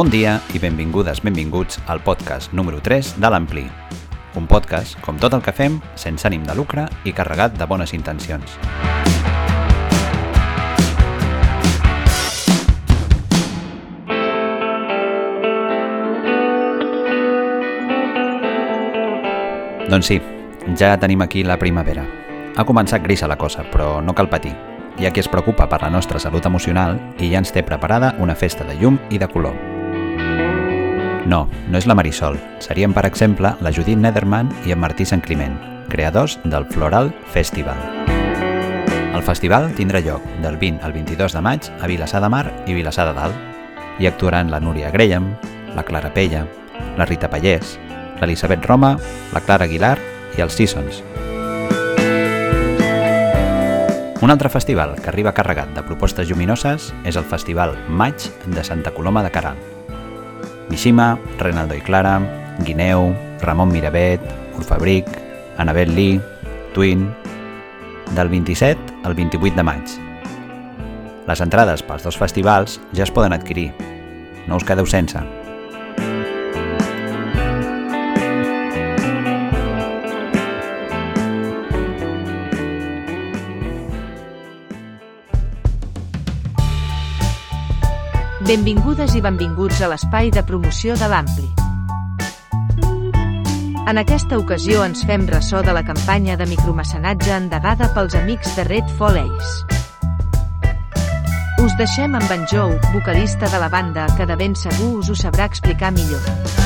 [0.00, 3.66] Bon dia i benvingudes, benvinguts al podcast número 3 de l'Ampli.
[4.40, 7.92] Un podcast, com tot el que fem, sense ànim de lucre i carregat de bones
[7.92, 8.54] intencions.
[19.84, 20.16] Doncs sí,
[20.80, 22.06] ja tenim aquí la primavera.
[22.56, 24.54] Ha començat grisa la cosa, però no cal patir.
[24.96, 28.14] Hi ha qui es preocupa per la nostra salut emocional i ja ens té preparada
[28.16, 29.69] una festa de llum i de color.
[31.30, 32.40] No, no és la Marisol.
[32.58, 35.54] Serien, per exemple, la Judit Nederman i en Martí Sant Climent,
[35.92, 37.78] creadors del Floral Festival.
[39.14, 42.74] El festival tindrà lloc del 20 al 22 de maig a Vilassar de Mar i
[42.74, 43.38] Vilassar de Dalt.
[44.00, 45.36] Hi actuaran la Núria Graham,
[45.76, 46.46] la Clara Pella,
[46.98, 47.78] la Rita Pallés,
[48.18, 48.96] l'Elisabet Roma,
[49.30, 49.98] la Clara Aguilar
[50.34, 51.04] i els Seasons.
[54.20, 58.90] Un altre festival que arriba carregat de propostes lluminoses és el Festival Maig de Santa
[58.90, 59.69] Coloma de Caral.
[60.70, 62.20] Mishima, Renaldo i Clara,
[62.64, 64.20] Guineu, Ramon Miravet,
[64.56, 65.06] Urfabric,
[65.58, 66.20] Anabel Lee,
[66.72, 67.12] Twin...
[68.14, 69.92] Del 27 al 28 de maig.
[71.28, 73.68] Les entrades pels dos festivals ja es poden adquirir.
[74.48, 75.22] No us quedeu sense.
[88.50, 91.52] Benvingudes i benvinguts a l'espai de promoció de l'Ampli.
[93.86, 98.64] En aquesta ocasió ens fem ressò de la campanya de micromecenatge endegada pels amics de
[98.66, 99.78] Red Fall Ace.
[101.62, 105.20] Us deixem amb en Joe, vocalista de la banda, que de ben segur us ho
[105.22, 106.59] sabrà explicar millor.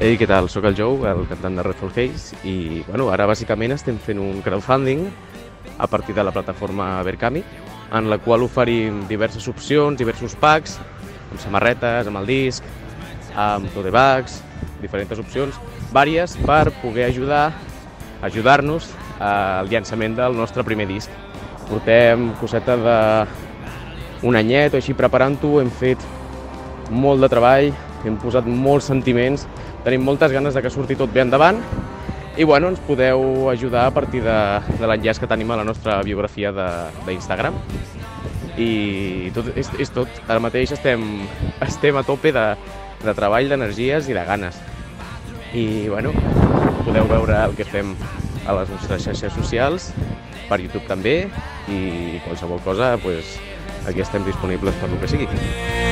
[0.00, 0.46] Ei, què tal?
[0.48, 4.16] Soc el Joe, el cantant de Red Fall Haze i bueno, ara bàsicament estem fent
[4.16, 5.02] un crowdfunding
[5.76, 7.42] a partir de la plataforma Verkami
[7.92, 10.78] en la qual oferim diverses opcions, diversos packs,
[11.28, 12.64] amb samarretes, amb el disc,
[13.36, 14.38] amb tote bags,
[14.80, 15.60] diferents opcions,
[15.92, 17.50] vàries per poder ajudar
[18.24, 18.88] ajudar-nos
[19.20, 21.12] al llançament del nostre primer disc.
[21.68, 22.98] Portem coseta de
[24.24, 26.08] un anyet o així preparant-ho, hem fet
[26.88, 27.74] molt de treball,
[28.08, 29.44] hem posat molts sentiments,
[29.84, 31.60] tenim moltes ganes de que surti tot bé endavant
[32.36, 34.36] i bueno, ens podeu ajudar a partir de,
[34.78, 37.56] de l'enllaç que tenim a la nostra biografia d'Instagram.
[38.56, 40.22] I tot, és, és tot.
[40.28, 41.04] Ara mateix estem,
[41.66, 42.46] estem a tope de,
[43.02, 44.56] de treball, d'energies i de ganes.
[45.52, 46.14] I bueno,
[46.86, 47.94] podeu veure el que fem
[48.46, 49.90] a les nostres xarxes socials,
[50.48, 51.16] per YouTube també,
[51.68, 53.38] i qualsevol cosa, pues,
[53.86, 55.89] aquí estem disponibles per lo que sigui.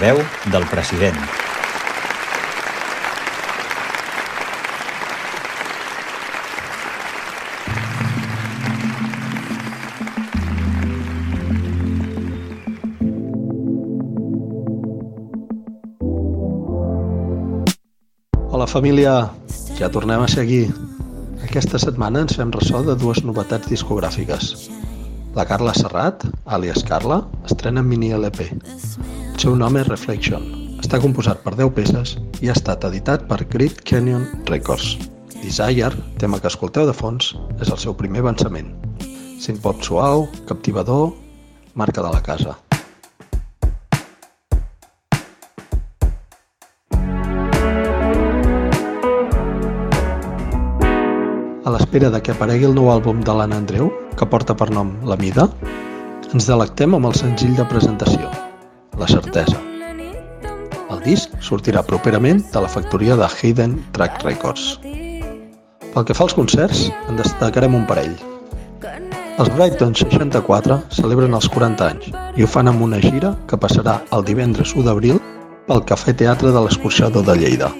[0.00, 0.16] Veu
[0.52, 1.16] del president.
[18.50, 19.30] Hola família,
[19.76, 20.64] ja tornem a ser aquí.
[21.44, 24.70] Aquesta setmana ens fem ressò de dues novetats discogràfiques.
[25.36, 28.48] La Carla Serrat, alias Carla, estrena mini LP.
[29.40, 30.42] El seu nom és Reflection.
[30.84, 32.10] Està composat per 10 peces
[32.44, 34.98] i ha estat editat per Great Canyon Records.
[35.32, 35.88] Desire,
[36.20, 38.68] tema que escolteu de fons, és el seu primer avançament.
[39.40, 41.14] Synth-pop suau, captivador,
[41.72, 42.52] marca de la casa.
[51.64, 53.88] A l'espera de que aparegui el nou àlbum de l'Anna Andreu,
[54.20, 55.48] que porta per nom La Mida,
[56.28, 58.28] ens delectem amb el senzill de presentació,
[59.00, 59.56] La Certesa.
[60.92, 64.74] El disc sortirà properament de la factoria de Hayden Track Records.
[65.94, 68.12] Pel que fa als concerts, en destacarem un parell.
[69.40, 73.96] Els Brighton 64 celebren els 40 anys i ho fan amb una gira que passarà
[74.12, 75.16] el divendres 1 d'abril
[75.70, 77.70] pel Cafè Teatre de l'Escorxador de Lleida.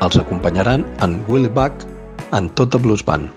[0.00, 1.84] Els acompanyaran en Willy Buck
[2.32, 3.28] en tota Blues Band.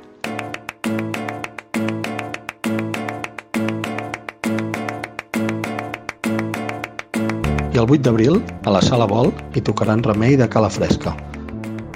[7.71, 11.15] I el 8 d'abril, a la Sala Vol, hi tocaran Remei de Cala Fresca.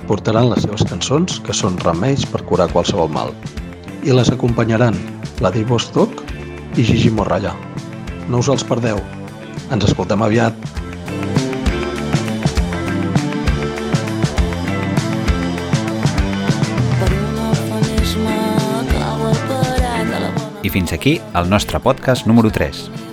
[0.07, 3.33] portaran les seves cançons, que són remeis per curar qualsevol mal.
[4.05, 4.95] I les acompanyaran
[5.39, 6.21] Vladivostok
[6.77, 7.55] i Gigi Morralla.
[8.29, 9.01] No us els perdeu.
[9.73, 10.53] Ens escoltem aviat.
[20.61, 23.04] I fins aquí el nostre podcast número 3.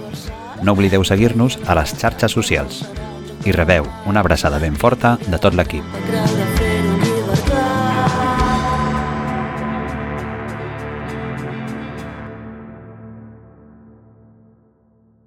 [0.63, 2.85] No oblideu seguir-nos a les xarxes socials
[3.45, 6.72] i rebeu una abraçada ben forta de tot l'equip.